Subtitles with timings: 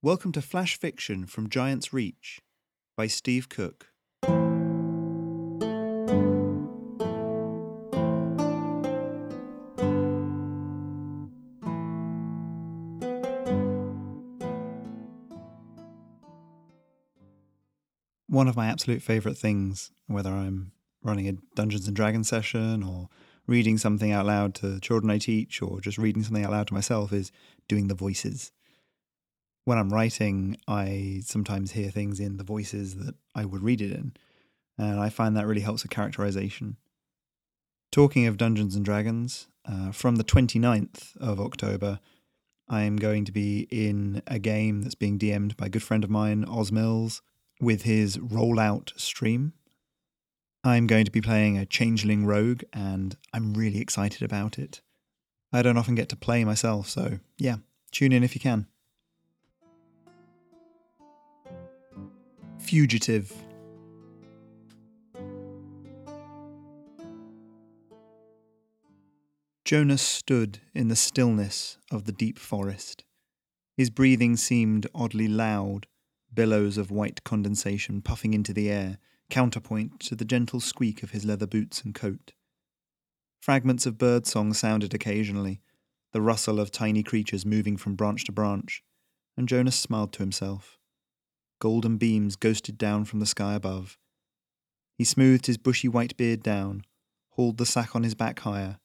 [0.00, 2.40] Welcome to Flash Fiction from Giant's Reach
[2.96, 3.88] by Steve Cook.
[18.28, 20.70] One of my absolute favourite things, whether I'm
[21.02, 23.08] running a Dungeons and Dragons session or
[23.48, 26.74] reading something out loud to children I teach or just reading something out loud to
[26.74, 27.32] myself, is
[27.66, 28.52] doing the voices
[29.68, 33.92] when I'm writing, I sometimes hear things in the voices that I would read it
[33.92, 34.14] in,
[34.78, 36.78] and I find that really helps with characterization.
[37.92, 42.00] Talking of Dungeons and Dragons, uh, from the 29th of October,
[42.66, 46.02] I am going to be in a game that's being DM'd by a good friend
[46.02, 47.20] of mine, Oz Mills,
[47.60, 49.52] with his Rollout stream.
[50.64, 54.80] I'm going to be playing a Changeling Rogue, and I'm really excited about it.
[55.52, 57.56] I don't often get to play myself, so yeah,
[57.92, 58.66] tune in if you can.
[62.68, 63.32] Fugitive.
[69.64, 73.04] Jonas stood in the stillness of the deep forest.
[73.78, 75.86] His breathing seemed oddly loud,
[76.34, 78.98] billows of white condensation puffing into the air,
[79.30, 82.34] counterpoint to the gentle squeak of his leather boots and coat.
[83.40, 85.62] Fragments of birdsong sounded occasionally,
[86.12, 88.82] the rustle of tiny creatures moving from branch to branch,
[89.38, 90.77] and Jonas smiled to himself
[91.58, 93.98] golden beams ghosted down from the sky above.
[94.96, 96.84] He smoothed his bushy white beard down,
[97.30, 98.78] hauled the sack on his back higher,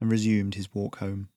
[0.00, 1.28] and resumed his walk home.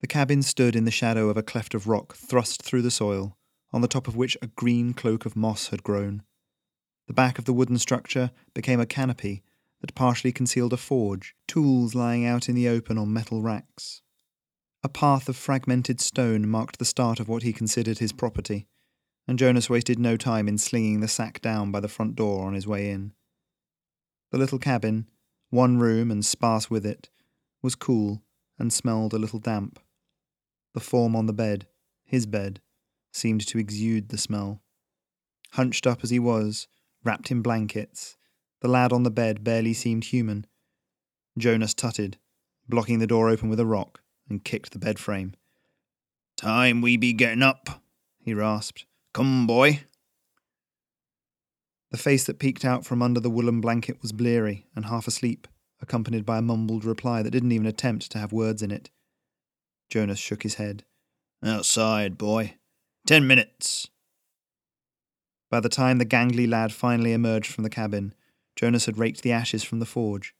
[0.00, 3.36] The cabin stood in the shadow of a cleft of rock thrust through the soil,
[3.72, 6.22] on the top of which a green cloak of moss had grown.
[7.08, 9.42] The back of the wooden structure became a canopy
[9.80, 14.02] that partially concealed a forge, tools lying out in the open on metal racks.
[14.84, 18.68] A path of fragmented stone marked the start of what he considered his property,
[19.26, 22.54] and Jonas wasted no time in slinging the sack down by the front door on
[22.54, 23.12] his way in.
[24.30, 25.08] The little cabin,
[25.50, 27.10] one room and sparse with it,
[27.60, 28.22] was cool
[28.56, 29.80] and smelled a little damp.
[30.74, 31.66] The form on the bed,
[32.04, 32.60] his bed,
[33.12, 34.62] seemed to exude the smell.
[35.52, 36.68] Hunched up as he was,
[37.02, 38.16] wrapped in blankets,
[38.60, 40.46] the lad on the bed barely seemed human.
[41.36, 42.18] Jonas tutted,
[42.68, 45.34] blocking the door open with a rock and kicked the bed frame.
[46.36, 47.82] Time we be getting up,
[48.20, 48.86] he rasped.
[49.12, 49.80] Come, boy.
[51.90, 55.48] The face that peeked out from under the woolen blanket was bleary and half asleep,
[55.80, 58.90] accompanied by a mumbled reply that didn't even attempt to have words in it.
[59.90, 60.84] Jonas shook his head.
[61.42, 62.54] Outside, boy.
[63.06, 63.88] Ten minutes.
[65.50, 68.14] By the time the gangly lad finally emerged from the cabin,
[68.54, 70.34] Jonas had raked the ashes from the forge.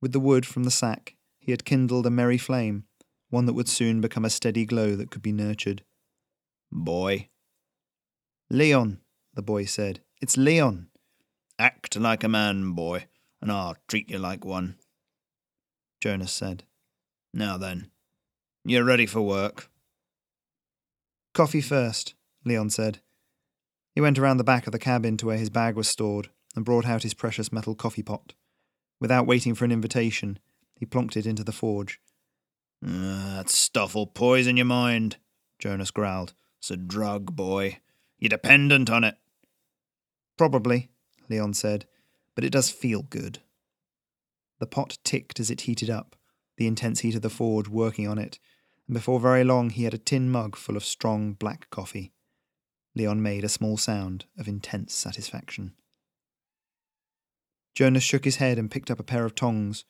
[0.00, 2.84] With the wood from the sack, he had kindled a merry flame
[3.34, 5.82] one that would soon become a steady glow that could be nurtured.
[6.70, 7.28] Boy.
[8.48, 9.00] Leon,
[9.34, 10.00] the boy said.
[10.22, 10.86] It's Leon.
[11.58, 13.06] Act like a man, boy,
[13.42, 14.76] and I'll treat you like one.
[16.00, 16.62] Jonas said.
[17.32, 17.90] Now then,
[18.64, 19.68] you're ready for work.
[21.34, 23.00] Coffee first, Leon said.
[23.94, 26.64] He went around the back of the cabin to where his bag was stored and
[26.64, 28.34] brought out his precious metal coffee pot.
[29.00, 30.38] Without waiting for an invitation,
[30.76, 32.00] he plonked it into the forge
[32.86, 35.16] Uh, that stuff'll poison your mind,
[35.58, 36.34] Jonas growled.
[36.58, 37.78] It's a drug, boy.
[38.18, 39.16] You're dependent on it.
[40.36, 40.90] Probably,
[41.28, 41.86] Leon said,
[42.34, 43.38] but it does feel good.
[44.58, 46.16] The pot ticked as it heated up,
[46.56, 48.38] the intense heat of the forge working on it,
[48.86, 52.12] and before very long he had a tin mug full of strong black coffee.
[52.94, 55.72] Leon made a small sound of intense satisfaction.
[57.74, 59.84] Jonas shook his head and picked up a pair of tongs,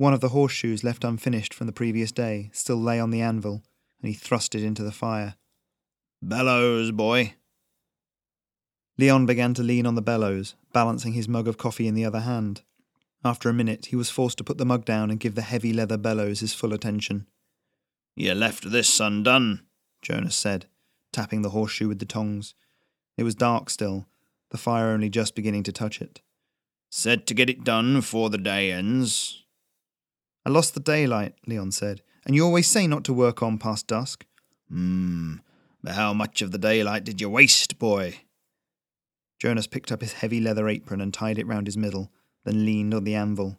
[0.00, 3.62] one of the horseshoes left unfinished from the previous day still lay on the anvil,
[4.00, 5.34] and he thrust it into the fire.
[6.22, 7.34] Bellows, boy.
[8.96, 12.20] Leon began to lean on the bellows, balancing his mug of coffee in the other
[12.20, 12.62] hand.
[13.22, 15.70] After a minute, he was forced to put the mug down and give the heavy
[15.70, 17.26] leather bellows his full attention.
[18.16, 19.66] You left this undone,
[20.00, 20.64] Jonas said,
[21.12, 22.54] tapping the horseshoe with the tongs.
[23.18, 24.06] It was dark still,
[24.48, 26.22] the fire only just beginning to touch it.
[26.88, 29.44] Said to get it done before the day ends.
[30.44, 33.86] I lost the daylight, Leon said, and you always say not to work on past
[33.86, 34.24] dusk.
[34.68, 35.36] Hmm,
[35.82, 38.20] but how much of the daylight did you waste, boy?
[39.38, 42.12] Jonas picked up his heavy leather apron and tied it round his middle,
[42.44, 43.58] then leaned on the anvil.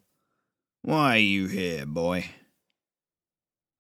[0.83, 2.25] Why are you here, boy?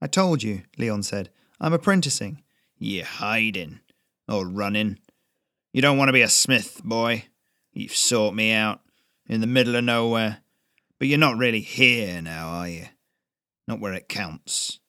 [0.01, 1.29] I told you, Leon said.
[1.59, 2.41] I'm apprenticing.
[2.77, 3.81] You're hiding.
[4.27, 4.99] Or running.
[5.73, 7.25] You don't want to be a smith, boy.
[7.71, 8.81] You've sought me out.
[9.27, 10.39] In the middle of nowhere.
[11.01, 12.85] But you're not really here now, are you?
[13.67, 14.79] Not where it counts.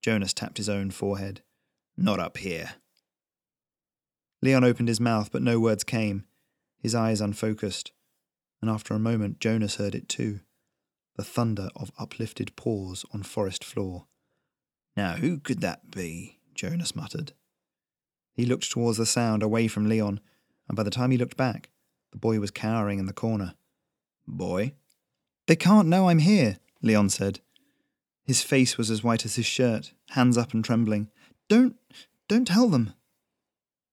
[0.00, 1.42] Jonas tapped his own forehead.
[1.98, 2.76] Not up here.
[4.40, 6.24] Leon opened his mouth, but no words came,
[6.78, 7.92] his eyes unfocused.
[8.62, 10.40] And after a moment, Jonas heard it too
[11.16, 14.06] the thunder of uplifted paws on forest floor.
[14.96, 16.38] Now, who could that be?
[16.54, 17.34] Jonas muttered.
[18.32, 20.20] He looked towards the sound, away from Leon,
[20.68, 21.68] and by the time he looked back,
[22.12, 23.56] the boy was cowering in the corner.
[24.26, 24.72] Boy?
[25.46, 27.40] They can't know I'm here, Leon said.
[28.24, 31.10] His face was as white as his shirt, hands up and trembling.
[31.48, 31.76] Don't,
[32.28, 32.94] don't tell them.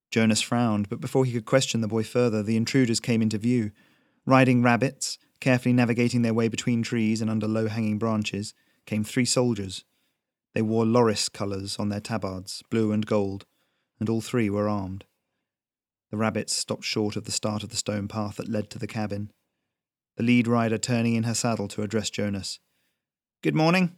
[0.09, 3.71] Jonas frowned, but before he could question the boy further, the intruders came into view,
[4.25, 8.53] riding rabbits, carefully navigating their way between trees and under low hanging branches,
[8.85, 9.83] came three soldiers.
[10.53, 13.45] They wore loris colours on their tabards, blue and gold,
[13.99, 15.05] and all three were armed.
[16.09, 18.87] The rabbits stopped short of the start of the stone path that led to the
[18.87, 19.31] cabin.
[20.17, 22.59] The lead rider turning in her saddle to address Jonas.
[23.41, 23.95] Good morning.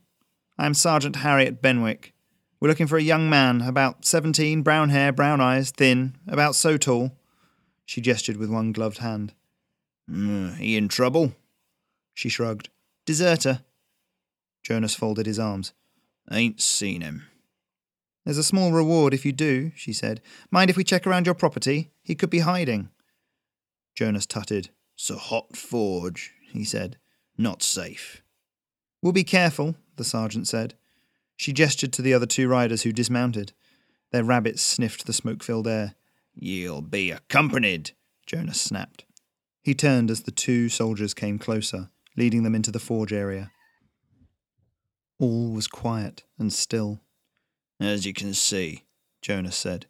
[0.57, 2.13] I am Sergeant Harriet Benwick.
[2.59, 6.77] We're looking for a young man, about seventeen, brown hair, brown eyes, thin, about so
[6.77, 7.17] tall.
[7.85, 9.33] She gestured with one gloved hand.
[10.09, 11.33] Mm, he in trouble?
[12.13, 12.69] She shrugged.
[13.05, 13.61] Deserter.
[14.61, 15.73] Jonas folded his arms.
[16.31, 17.27] Ain't seen him.
[18.23, 20.21] There's a small reward if you do, she said.
[20.49, 21.91] Mind if we check around your property?
[22.01, 22.89] He could be hiding.
[23.95, 24.69] Jonas tutted.
[25.09, 26.97] A hot forge, he said.
[27.37, 28.23] Not safe.
[29.01, 30.75] We'll be careful, the sergeant said.
[31.35, 33.51] She gestured to the other two riders who dismounted.
[34.11, 35.95] Their rabbits sniffed the smoke filled air.
[36.33, 37.91] You'll be accompanied,
[38.25, 39.05] Jonas snapped.
[39.61, 43.51] He turned as the two soldiers came closer, leading them into the forge area.
[45.19, 47.01] All was quiet and still.
[47.79, 48.83] As you can see,
[49.21, 49.87] Jonas said,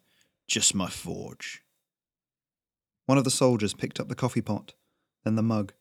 [0.48, 1.62] just my forge.
[3.06, 4.74] One of the soldiers picked up the coffee pot,
[5.24, 5.72] then the mug.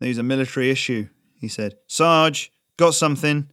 [0.00, 1.76] These are military issue, he said.
[1.86, 3.50] Sarge, got something?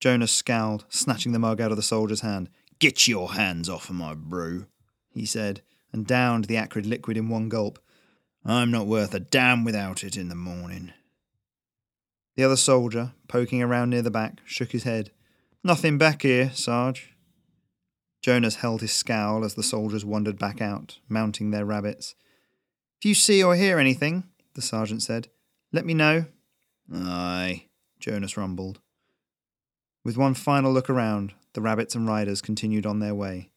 [0.00, 2.48] Jonas scowled, snatching the mug out of the soldier's hand.
[2.78, 4.66] Get your hands off of my brew,
[5.08, 5.62] he said,
[5.92, 7.78] and downed the acrid liquid in one gulp.
[8.44, 10.92] I'm not worth a damn without it in the morning.
[12.36, 15.10] The other soldier, poking around near the back, shook his head.
[15.64, 17.16] Nothing back here, Sarge.
[18.20, 22.14] Jonas held his scowl as the soldiers wandered back out, mounting their rabbits.
[23.00, 24.24] If you see or hear anything,
[24.56, 25.28] the sergeant said,
[25.72, 26.26] let me know.
[26.92, 27.66] Aye,
[28.00, 28.80] Jonas rumbled.
[30.04, 33.50] With one final look around, the rabbits and riders continued on their way.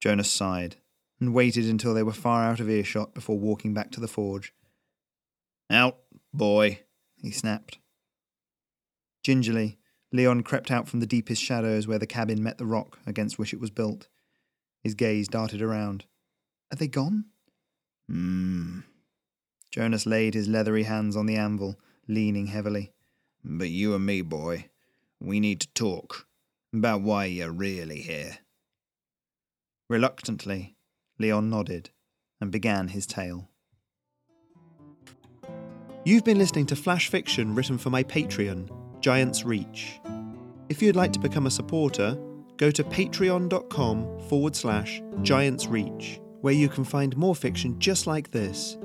[0.00, 0.76] Jonas sighed
[1.20, 4.52] and waited until they were far out of earshot before walking back to the forge.
[5.70, 5.98] Out,
[6.32, 6.80] boy,
[7.16, 7.78] he snapped.
[9.22, 9.78] Gingerly,
[10.12, 13.52] Leon crept out from the deepest shadows where the cabin met the rock against which
[13.52, 14.08] it was built.
[14.82, 16.04] His gaze darted around.
[16.72, 17.26] Are they gone?
[18.08, 18.80] Hmm.
[19.74, 21.76] Jonas laid his leathery hands on the anvil,
[22.06, 22.92] leaning heavily.
[23.42, 24.66] But you and me, boy,
[25.20, 26.28] we need to talk
[26.72, 28.38] about why you're really here.
[29.88, 30.76] Reluctantly,
[31.18, 31.90] Leon nodded
[32.40, 33.50] and began his tale.
[36.04, 38.70] You've been listening to flash fiction written for my Patreon,
[39.00, 39.98] Giant's Reach.
[40.68, 42.16] If you'd like to become a supporter,
[42.58, 48.30] go to patreon.com forward slash Giant's Reach, where you can find more fiction just like
[48.30, 48.78] this